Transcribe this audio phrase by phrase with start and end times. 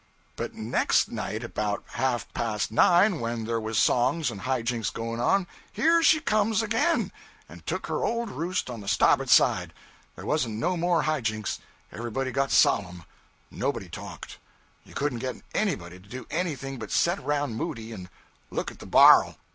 [0.35, 5.19] 'But next night about half past nine, when there was songs and high jinks going
[5.19, 7.11] on, here she comes again,
[7.47, 9.73] and took her old roost on the stabboard side.
[10.15, 11.59] There warn't no more high jinks.
[11.91, 13.03] Everybody got solemn;
[13.51, 14.39] nobody talked;
[14.85, 18.09] you couldn't get anybody to do anything but set around moody and
[18.49, 19.35] look at the bar'l.